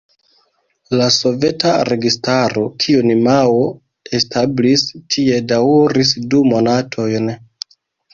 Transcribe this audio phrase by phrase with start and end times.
[0.99, 3.59] La Soveta registaro kiun Mao
[4.21, 4.85] establis
[5.17, 7.29] tie daŭris du monatojn.